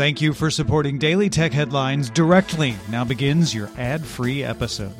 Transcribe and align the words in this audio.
Thank 0.00 0.22
you 0.22 0.32
for 0.32 0.50
supporting 0.50 0.96
Daily 0.96 1.28
Tech 1.28 1.52
Headlines 1.52 2.08
directly. 2.08 2.74
Now 2.88 3.04
begins 3.04 3.54
your 3.54 3.68
ad 3.76 4.02
free 4.02 4.42
episode. 4.42 4.94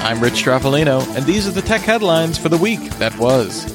I'm 0.00 0.18
Rich 0.22 0.32
Stroffolino, 0.32 1.14
and 1.14 1.26
these 1.26 1.46
are 1.46 1.50
the 1.50 1.60
tech 1.60 1.82
headlines 1.82 2.38
for 2.38 2.48
the 2.48 2.56
week 2.56 2.80
that 2.92 3.14
was. 3.18 3.66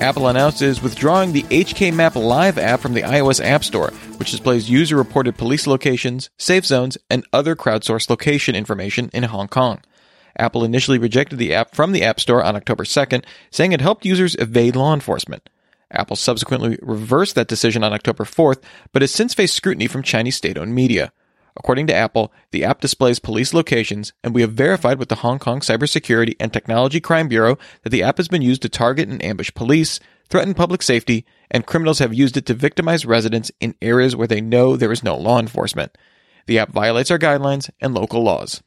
Apple 0.00 0.28
announces 0.28 0.82
withdrawing 0.82 1.32
the 1.32 1.42
HK 1.42 1.92
Map 1.92 2.16
Live 2.16 2.56
app 2.56 2.80
from 2.80 2.94
the 2.94 3.02
iOS 3.02 3.44
App 3.44 3.64
Store, 3.64 3.90
which 4.16 4.30
displays 4.30 4.70
user 4.70 4.96
reported 4.96 5.36
police 5.36 5.66
locations, 5.66 6.30
safe 6.38 6.64
zones, 6.64 6.96
and 7.10 7.26
other 7.30 7.54
crowdsourced 7.54 8.08
location 8.08 8.54
information 8.54 9.10
in 9.12 9.24
Hong 9.24 9.48
Kong. 9.48 9.82
Apple 10.38 10.64
initially 10.64 10.98
rejected 10.98 11.38
the 11.38 11.54
app 11.54 11.74
from 11.74 11.92
the 11.92 12.02
App 12.02 12.20
Store 12.20 12.42
on 12.42 12.56
October 12.56 12.84
2nd, 12.84 13.24
saying 13.50 13.72
it 13.72 13.80
helped 13.80 14.04
users 14.04 14.36
evade 14.36 14.76
law 14.76 14.94
enforcement. 14.94 15.48
Apple 15.90 16.16
subsequently 16.16 16.78
reversed 16.80 17.34
that 17.34 17.48
decision 17.48 17.84
on 17.84 17.92
October 17.92 18.24
4th, 18.24 18.62
but 18.92 19.02
has 19.02 19.10
since 19.10 19.34
faced 19.34 19.54
scrutiny 19.54 19.86
from 19.86 20.02
Chinese 20.02 20.36
state 20.36 20.56
owned 20.56 20.74
media. 20.74 21.12
According 21.54 21.86
to 21.88 21.94
Apple, 21.94 22.32
the 22.50 22.64
app 22.64 22.80
displays 22.80 23.18
police 23.18 23.52
locations, 23.52 24.14
and 24.24 24.34
we 24.34 24.40
have 24.40 24.54
verified 24.54 24.98
with 24.98 25.10
the 25.10 25.16
Hong 25.16 25.38
Kong 25.38 25.60
Cybersecurity 25.60 26.34
and 26.40 26.50
Technology 26.50 26.98
Crime 26.98 27.28
Bureau 27.28 27.58
that 27.82 27.90
the 27.90 28.02
app 28.02 28.16
has 28.16 28.28
been 28.28 28.40
used 28.40 28.62
to 28.62 28.70
target 28.70 29.08
and 29.08 29.22
ambush 29.22 29.52
police, 29.54 30.00
threaten 30.30 30.54
public 30.54 30.82
safety, 30.82 31.26
and 31.50 31.66
criminals 31.66 31.98
have 31.98 32.14
used 32.14 32.38
it 32.38 32.46
to 32.46 32.54
victimize 32.54 33.04
residents 33.04 33.50
in 33.60 33.74
areas 33.82 34.16
where 34.16 34.26
they 34.26 34.40
know 34.40 34.76
there 34.76 34.92
is 34.92 35.04
no 35.04 35.14
law 35.14 35.38
enforcement. 35.38 35.96
The 36.46 36.58
app 36.58 36.72
violates 36.72 37.10
our 37.10 37.18
guidelines 37.18 37.68
and 37.82 37.92
local 37.92 38.22
laws. 38.22 38.62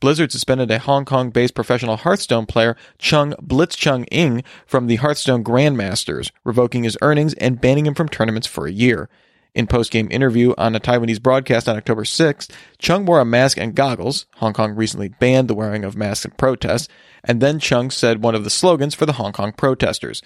Blizzard 0.00 0.30
suspended 0.30 0.70
a 0.70 0.78
Hong 0.78 1.04
Kong 1.04 1.30
based 1.30 1.54
professional 1.54 1.96
Hearthstone 1.96 2.46
player, 2.46 2.76
Chung 2.98 3.32
Blitzchung 3.42 4.06
Ng, 4.12 4.44
from 4.64 4.86
the 4.86 4.96
Hearthstone 4.96 5.42
Grandmasters, 5.42 6.30
revoking 6.44 6.84
his 6.84 6.96
earnings 7.02 7.34
and 7.34 7.60
banning 7.60 7.84
him 7.84 7.94
from 7.94 8.08
tournaments 8.08 8.46
for 8.46 8.66
a 8.66 8.72
year. 8.72 9.08
In 9.54 9.66
post-game 9.66 10.06
interview 10.12 10.54
on 10.56 10.76
a 10.76 10.80
Taiwanese 10.80 11.20
broadcast 11.20 11.68
on 11.68 11.76
October 11.76 12.04
6th, 12.04 12.48
Chung 12.78 13.06
wore 13.06 13.18
a 13.18 13.24
mask 13.24 13.58
and 13.58 13.74
goggles. 13.74 14.26
Hong 14.36 14.52
Kong 14.52 14.76
recently 14.76 15.08
banned 15.08 15.48
the 15.48 15.54
wearing 15.54 15.82
of 15.82 15.96
masks 15.96 16.24
in 16.24 16.30
protests, 16.32 16.86
and 17.24 17.40
then 17.40 17.58
Chung 17.58 17.90
said 17.90 18.22
one 18.22 18.36
of 18.36 18.44
the 18.44 18.50
slogans 18.50 18.94
for 18.94 19.04
the 19.04 19.14
Hong 19.14 19.32
Kong 19.32 19.52
protesters. 19.52 20.22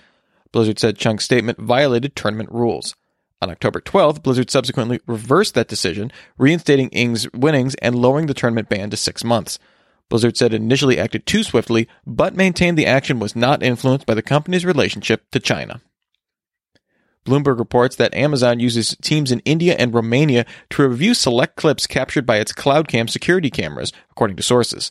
Blizzard 0.51 0.79
said 0.79 0.99
Chung's 0.99 1.25
statement 1.25 1.59
violated 1.59 2.15
tournament 2.15 2.51
rules. 2.53 2.95
On 3.43 3.51
October 3.51 3.81
12th, 3.81 4.23
Blizzard 4.23 4.51
subsequently 4.51 5.01
reversed 5.07 5.55
that 5.55 5.67
decision, 5.67 6.13
reinstating 6.39 6.91
Ng's 6.93 7.27
winnings 7.33 7.75
and 7.77 7.97
lowering 7.97 8.27
the 8.27 8.35
tournament 8.35 8.69
ban 8.69 8.91
to 8.91 8.97
six 8.97 9.25
months. 9.25 9.59
Blizzard 10.13 10.37
said 10.37 10.53
it 10.53 10.61
initially 10.61 10.99
acted 10.99 11.25
too 11.25 11.43
swiftly, 11.43 11.89
but 12.07 12.37
maintained 12.37 12.77
the 12.77 12.85
action 12.85 13.19
was 13.19 13.35
not 13.35 13.63
influenced 13.63 14.05
by 14.05 14.13
the 14.13 14.21
company's 14.21 14.63
relationship 14.63 15.25
to 15.31 15.41
China. 15.41 15.81
Bloomberg 17.25 17.59
reports 17.59 17.97
that 17.97 18.13
Amazon 18.13 18.61
uses 18.61 18.95
teams 19.01 19.33
in 19.33 19.41
India 19.47 19.75
and 19.79 19.95
Romania 19.95 20.45
to 20.69 20.87
review 20.87 21.15
select 21.15 21.57
clips 21.57 21.87
captured 21.87 22.27
by 22.27 22.37
its 22.37 22.53
CloudCam 22.53 23.09
security 23.09 23.49
cameras, 23.49 23.91
according 24.11 24.37
to 24.37 24.43
sources. 24.43 24.91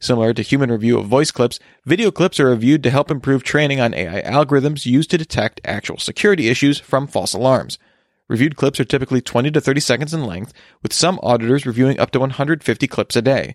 Similar 0.00 0.32
to 0.32 0.42
human 0.42 0.70
review 0.70 0.98
of 0.98 1.04
voice 1.04 1.30
clips, 1.30 1.58
video 1.84 2.10
clips 2.10 2.40
are 2.40 2.48
reviewed 2.48 2.82
to 2.84 2.90
help 2.90 3.10
improve 3.10 3.42
training 3.42 3.78
on 3.78 3.92
AI 3.92 4.22
algorithms 4.22 4.86
used 4.86 5.10
to 5.10 5.18
detect 5.18 5.60
actual 5.66 5.98
security 5.98 6.48
issues 6.48 6.80
from 6.80 7.06
false 7.06 7.34
alarms. 7.34 7.78
Reviewed 8.26 8.56
clips 8.56 8.80
are 8.80 8.84
typically 8.84 9.20
20 9.20 9.50
to 9.50 9.60
30 9.60 9.80
seconds 9.82 10.14
in 10.14 10.24
length, 10.24 10.54
with 10.82 10.94
some 10.94 11.20
auditors 11.22 11.66
reviewing 11.66 12.00
up 12.00 12.10
to 12.12 12.20
150 12.20 12.86
clips 12.86 13.16
a 13.16 13.20
day. 13.20 13.54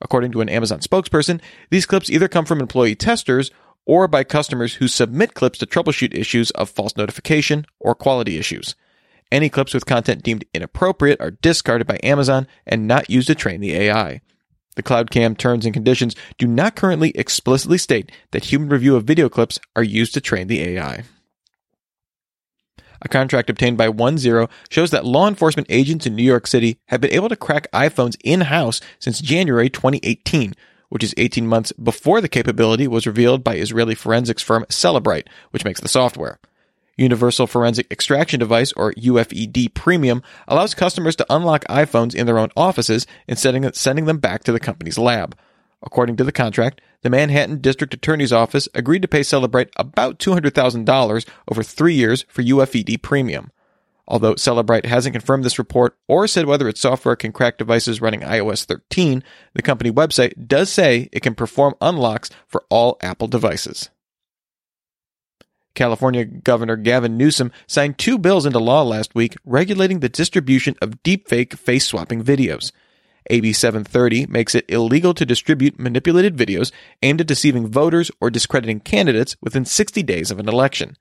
According 0.00 0.32
to 0.32 0.40
an 0.40 0.48
Amazon 0.48 0.80
spokesperson, 0.80 1.40
these 1.70 1.86
clips 1.86 2.10
either 2.10 2.28
come 2.28 2.44
from 2.44 2.60
employee 2.60 2.94
testers 2.94 3.50
or 3.86 4.08
by 4.08 4.24
customers 4.24 4.74
who 4.74 4.88
submit 4.88 5.34
clips 5.34 5.58
to 5.58 5.66
troubleshoot 5.66 6.14
issues 6.14 6.50
of 6.52 6.70
false 6.70 6.96
notification 6.96 7.66
or 7.78 7.94
quality 7.94 8.38
issues. 8.38 8.74
Any 9.30 9.48
clips 9.48 9.74
with 9.74 9.86
content 9.86 10.22
deemed 10.22 10.44
inappropriate 10.54 11.20
are 11.20 11.32
discarded 11.32 11.86
by 11.86 11.98
Amazon 12.02 12.46
and 12.66 12.86
not 12.86 13.10
used 13.10 13.26
to 13.28 13.34
train 13.34 13.60
the 13.60 13.74
AI. 13.74 14.20
The 14.76 14.82
CloudCam 14.82 15.36
terms 15.38 15.64
and 15.64 15.74
conditions 15.74 16.16
do 16.38 16.46
not 16.46 16.76
currently 16.76 17.10
explicitly 17.10 17.78
state 17.78 18.10
that 18.32 18.46
human 18.46 18.68
review 18.68 18.96
of 18.96 19.04
video 19.04 19.28
clips 19.28 19.58
are 19.76 19.82
used 19.82 20.14
to 20.14 20.20
train 20.20 20.48
the 20.48 20.60
AI. 20.60 21.04
A 23.02 23.08
contract 23.08 23.50
obtained 23.50 23.76
by 23.76 23.88
OneZero 23.88 24.50
shows 24.68 24.90
that 24.90 25.04
law 25.04 25.28
enforcement 25.28 25.66
agents 25.70 26.06
in 26.06 26.14
New 26.14 26.22
York 26.22 26.46
City 26.46 26.78
have 26.86 27.00
been 27.00 27.12
able 27.12 27.28
to 27.28 27.36
crack 27.36 27.70
iPhones 27.72 28.16
in 28.24 28.42
house 28.42 28.80
since 28.98 29.20
January 29.20 29.68
2018, 29.68 30.54
which 30.88 31.04
is 31.04 31.14
18 31.16 31.46
months 31.46 31.72
before 31.72 32.20
the 32.20 32.28
capability 32.28 32.86
was 32.86 33.06
revealed 33.06 33.42
by 33.42 33.56
Israeli 33.56 33.94
forensics 33.94 34.42
firm 34.42 34.64
Cellebrite, 34.68 35.26
which 35.50 35.64
makes 35.64 35.80
the 35.80 35.88
software. 35.88 36.38
Universal 36.96 37.48
Forensic 37.48 37.90
Extraction 37.90 38.38
Device, 38.38 38.72
or 38.74 38.92
UFED 38.92 39.74
Premium, 39.74 40.22
allows 40.46 40.74
customers 40.74 41.16
to 41.16 41.26
unlock 41.28 41.64
iPhones 41.64 42.14
in 42.14 42.26
their 42.26 42.38
own 42.38 42.50
offices 42.56 43.06
instead 43.26 43.56
of 43.56 43.74
sending 43.74 44.04
them 44.04 44.18
back 44.18 44.44
to 44.44 44.52
the 44.52 44.60
company's 44.60 44.98
lab. 44.98 45.36
According 45.84 46.16
to 46.16 46.24
the 46.24 46.32
contract, 46.32 46.80
the 47.02 47.10
Manhattan 47.10 47.60
District 47.60 47.92
Attorney's 47.92 48.32
Office 48.32 48.68
agreed 48.74 49.02
to 49.02 49.08
pay 49.08 49.20
Cellebrite 49.20 49.68
about 49.76 50.18
$200,000 50.18 51.26
over 51.48 51.62
three 51.62 51.94
years 51.94 52.24
for 52.28 52.42
UFED 52.42 53.02
Premium. 53.02 53.50
Although 54.08 54.34
Cellebrite 54.34 54.86
hasn't 54.86 55.14
confirmed 55.14 55.44
this 55.44 55.58
report 55.58 55.96
or 56.08 56.26
said 56.26 56.46
whether 56.46 56.68
its 56.68 56.80
software 56.80 57.16
can 57.16 57.32
crack 57.32 57.58
devices 57.58 58.00
running 58.00 58.20
iOS 58.20 58.64
13, 58.64 59.22
the 59.54 59.62
company 59.62 59.90
website 59.90 60.46
does 60.46 60.70
say 60.70 61.08
it 61.12 61.20
can 61.20 61.34
perform 61.34 61.74
unlocks 61.80 62.30
for 62.46 62.64
all 62.68 62.98
Apple 63.00 63.28
devices. 63.28 63.90
California 65.74 66.24
Governor 66.24 66.76
Gavin 66.76 67.16
Newsom 67.16 67.50
signed 67.66 67.98
two 67.98 68.18
bills 68.18 68.46
into 68.46 68.58
law 68.58 68.82
last 68.82 69.14
week 69.14 69.34
regulating 69.44 70.00
the 70.00 70.08
distribution 70.08 70.76
of 70.80 71.02
deepfake 71.02 71.58
face 71.58 71.86
swapping 71.86 72.22
videos. 72.22 72.72
AB 73.30 73.52
730 73.52 74.26
makes 74.26 74.54
it 74.54 74.64
illegal 74.68 75.14
to 75.14 75.24
distribute 75.24 75.78
manipulated 75.78 76.36
videos 76.36 76.72
aimed 77.02 77.20
at 77.20 77.26
deceiving 77.26 77.68
voters 77.68 78.10
or 78.20 78.30
discrediting 78.30 78.80
candidates 78.80 79.36
within 79.40 79.64
60 79.64 80.02
days 80.02 80.30
of 80.30 80.38
an 80.38 80.48
election. 80.48 80.96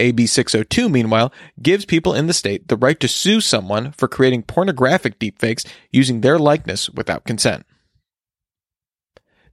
AB 0.00 0.26
602, 0.26 0.88
meanwhile, 0.88 1.32
gives 1.60 1.84
people 1.84 2.14
in 2.14 2.26
the 2.26 2.34
state 2.34 2.68
the 2.68 2.76
right 2.76 2.98
to 2.98 3.08
sue 3.08 3.40
someone 3.40 3.92
for 3.92 4.08
creating 4.08 4.42
pornographic 4.42 5.18
deepfakes 5.18 5.66
using 5.92 6.20
their 6.20 6.38
likeness 6.38 6.90
without 6.90 7.24
consent. 7.24 7.64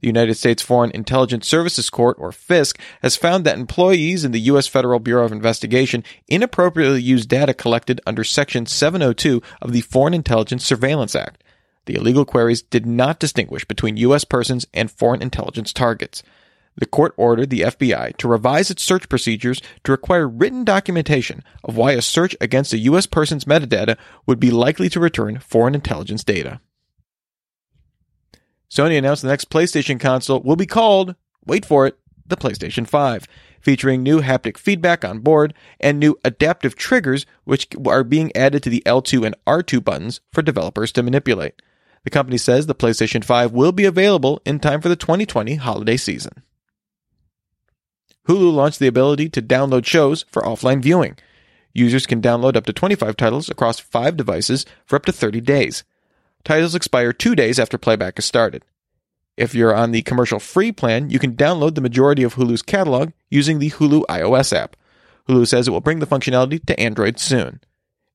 The 0.01 0.07
United 0.07 0.33
States 0.33 0.63
Foreign 0.63 0.89
Intelligence 0.91 1.47
Services 1.47 1.91
Court, 1.91 2.17
or 2.19 2.31
FISC, 2.31 2.75
has 3.03 3.15
found 3.15 3.45
that 3.45 3.59
employees 3.59 4.25
in 4.25 4.31
the 4.31 4.39
U.S. 4.41 4.65
Federal 4.65 4.99
Bureau 4.99 5.25
of 5.25 5.31
Investigation 5.31 6.03
inappropriately 6.27 7.03
used 7.03 7.29
data 7.29 7.53
collected 7.53 8.01
under 8.07 8.23
Section 8.23 8.65
702 8.65 9.43
of 9.61 9.73
the 9.73 9.81
Foreign 9.81 10.15
Intelligence 10.15 10.65
Surveillance 10.65 11.13
Act. 11.13 11.43
The 11.91 11.97
illegal 11.97 12.23
queries 12.23 12.61
did 12.61 12.85
not 12.85 13.19
distinguish 13.19 13.65
between 13.65 13.97
U.S. 13.97 14.23
persons 14.23 14.65
and 14.73 14.89
foreign 14.89 15.21
intelligence 15.21 15.73
targets. 15.73 16.23
The 16.77 16.85
court 16.85 17.13
ordered 17.17 17.49
the 17.49 17.63
FBI 17.63 18.15
to 18.15 18.29
revise 18.29 18.71
its 18.71 18.81
search 18.81 19.09
procedures 19.09 19.61
to 19.83 19.91
require 19.91 20.25
written 20.25 20.63
documentation 20.63 21.43
of 21.65 21.75
why 21.75 21.91
a 21.91 22.01
search 22.01 22.33
against 22.39 22.71
a 22.71 22.77
U.S. 22.77 23.07
person's 23.07 23.43
metadata 23.43 23.97
would 24.25 24.39
be 24.39 24.51
likely 24.51 24.87
to 24.87 25.01
return 25.01 25.39
foreign 25.39 25.75
intelligence 25.75 26.23
data. 26.23 26.61
Sony 28.69 28.97
announced 28.97 29.23
the 29.23 29.27
next 29.27 29.49
PlayStation 29.49 29.99
console 29.99 30.39
will 30.39 30.55
be 30.55 30.65
called, 30.65 31.15
wait 31.45 31.65
for 31.65 31.87
it, 31.87 31.99
the 32.25 32.37
PlayStation 32.37 32.87
5, 32.87 33.27
featuring 33.59 34.01
new 34.01 34.21
haptic 34.21 34.57
feedback 34.57 35.03
on 35.03 35.19
board 35.19 35.53
and 35.81 35.99
new 35.99 36.17
adaptive 36.23 36.77
triggers, 36.77 37.25
which 37.43 37.67
are 37.85 38.05
being 38.05 38.33
added 38.33 38.63
to 38.63 38.69
the 38.69 38.81
L2 38.85 39.25
and 39.25 39.35
R2 39.45 39.83
buttons 39.83 40.21
for 40.31 40.41
developers 40.41 40.93
to 40.93 41.03
manipulate. 41.03 41.61
The 42.03 42.09
company 42.09 42.37
says 42.37 42.65
the 42.65 42.75
PlayStation 42.75 43.23
5 43.23 43.51
will 43.51 43.71
be 43.71 43.85
available 43.85 44.41
in 44.45 44.59
time 44.59 44.81
for 44.81 44.89
the 44.89 44.95
2020 44.95 45.55
holiday 45.55 45.97
season. 45.97 46.43
Hulu 48.27 48.53
launched 48.53 48.79
the 48.79 48.87
ability 48.87 49.29
to 49.29 49.41
download 49.41 49.85
shows 49.85 50.25
for 50.29 50.41
offline 50.43 50.81
viewing. 50.81 51.17
Users 51.73 52.05
can 52.05 52.21
download 52.21 52.55
up 52.55 52.65
to 52.65 52.73
25 52.73 53.15
titles 53.17 53.49
across 53.49 53.79
five 53.79 54.17
devices 54.17 54.65
for 54.85 54.95
up 54.95 55.05
to 55.05 55.11
30 55.11 55.41
days. 55.41 55.83
Titles 56.43 56.75
expire 56.75 57.13
two 57.13 57.35
days 57.35 57.59
after 57.59 57.77
playback 57.77 58.17
is 58.19 58.25
started. 58.25 58.63
If 59.37 59.55
you're 59.55 59.75
on 59.75 59.91
the 59.91 60.01
commercial 60.01 60.39
free 60.39 60.71
plan, 60.71 61.09
you 61.09 61.19
can 61.19 61.35
download 61.35 61.75
the 61.75 61.81
majority 61.81 62.23
of 62.23 62.35
Hulu's 62.35 62.61
catalog 62.61 63.11
using 63.29 63.59
the 63.59 63.71
Hulu 63.71 64.03
iOS 64.07 64.55
app. 64.55 64.75
Hulu 65.27 65.47
says 65.47 65.67
it 65.67 65.71
will 65.71 65.81
bring 65.81 65.99
the 65.99 66.07
functionality 66.07 66.63
to 66.65 66.79
Android 66.79 67.19
soon. 67.19 67.61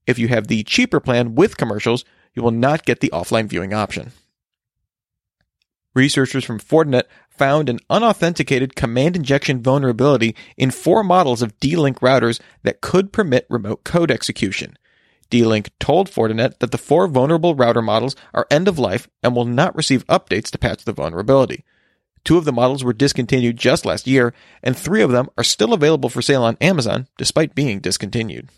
If 0.07 0.19
you 0.19 0.29
have 0.29 0.47
the 0.47 0.63
cheaper 0.63 1.01
plan 1.01 1.35
with 1.35 1.57
commercials, 1.57 2.05
you 2.37 2.43
will 2.43 2.53
not 2.53 2.85
get 2.85 3.01
the 3.01 3.11
offline 3.13 3.47
viewing 3.47 3.73
option. 3.73 4.13
Researchers 5.95 6.45
from 6.45 6.61
Fortinet 6.61 7.05
found 7.31 7.71
an 7.71 7.81
unauthenticated 7.89 8.77
command 8.77 9.17
injection 9.17 9.63
vulnerability 9.63 10.37
in 10.59 10.71
four 10.71 11.03
models 11.03 11.41
of 11.41 11.59
D-Link 11.59 12.01
routers 12.01 12.39
that 12.63 12.83
could 12.83 13.13
permit 13.13 13.47
remote 13.49 13.83
code 13.83 14.11
execution. 14.11 14.77
D-Link 15.31 15.71
told 15.81 16.11
Fortinet 16.11 16.59
that 16.59 16.71
the 16.71 16.79
four 16.79 17.09
vulnerable 17.09 17.55
router 17.55 17.83
models 17.83 18.15
are 18.35 18.47
end 18.51 18.69
of 18.69 18.79
life 18.79 19.09
and 19.23 19.35
will 19.35 19.47
not 19.47 19.75
receive 19.75 20.07
updates 20.07 20.51
to 20.51 20.59
patch 20.59 20.85
the 20.85 20.93
vulnerability. 20.93 21.65
Two 22.25 22.37
of 22.37 22.45
the 22.45 22.53
models 22.53 22.85
were 22.85 22.93
discontinued 22.93 23.57
just 23.57 23.87
last 23.87 24.07
year, 24.07 24.35
and 24.63 24.77
three 24.77 25.01
of 25.01 25.13
them 25.13 25.29
are 25.39 25.45
still 25.45 25.73
available 25.73 26.09
for 26.09 26.21
sale 26.21 26.43
on 26.43 26.59
Amazon 26.61 27.09
despite 27.17 27.55
being 27.55 27.81
discontinued. 27.81 28.51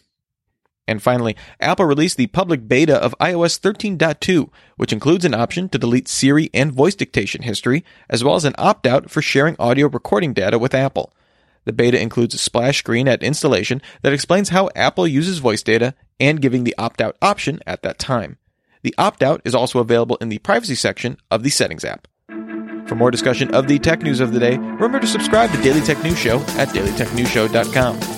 And 0.88 1.02
finally, 1.02 1.36
Apple 1.60 1.84
released 1.84 2.16
the 2.16 2.28
public 2.28 2.66
beta 2.66 2.96
of 2.96 3.14
iOS 3.20 3.60
13.2, 3.60 4.48
which 4.76 4.92
includes 4.92 5.26
an 5.26 5.34
option 5.34 5.68
to 5.68 5.78
delete 5.78 6.08
Siri 6.08 6.48
and 6.54 6.72
voice 6.72 6.94
dictation 6.94 7.42
history, 7.42 7.84
as 8.08 8.24
well 8.24 8.36
as 8.36 8.46
an 8.46 8.54
opt 8.56 8.86
out 8.86 9.10
for 9.10 9.20
sharing 9.20 9.54
audio 9.58 9.86
recording 9.86 10.32
data 10.32 10.58
with 10.58 10.74
Apple. 10.74 11.12
The 11.66 11.74
beta 11.74 12.00
includes 12.00 12.34
a 12.34 12.38
splash 12.38 12.78
screen 12.78 13.06
at 13.06 13.22
installation 13.22 13.82
that 14.00 14.14
explains 14.14 14.48
how 14.48 14.70
Apple 14.74 15.06
uses 15.06 15.38
voice 15.38 15.62
data 15.62 15.94
and 16.18 16.40
giving 16.40 16.64
the 16.64 16.74
opt 16.78 17.02
out 17.02 17.18
option 17.20 17.60
at 17.66 17.82
that 17.82 17.98
time. 17.98 18.38
The 18.82 18.94
opt 18.96 19.22
out 19.22 19.42
is 19.44 19.54
also 19.54 19.80
available 19.80 20.16
in 20.22 20.30
the 20.30 20.38
privacy 20.38 20.74
section 20.74 21.18
of 21.30 21.42
the 21.42 21.50
Settings 21.50 21.84
app. 21.84 22.08
For 22.88 22.94
more 22.94 23.10
discussion 23.10 23.54
of 23.54 23.68
the 23.68 23.78
tech 23.78 24.00
news 24.00 24.20
of 24.20 24.32
the 24.32 24.40
day, 24.40 24.56
remember 24.56 25.00
to 25.00 25.06
subscribe 25.06 25.50
to 25.52 25.60
Daily 25.60 25.82
Tech 25.82 26.02
News 26.02 26.18
Show 26.18 26.38
at 26.56 26.68
dailytechnewsshow.com. 26.68 28.17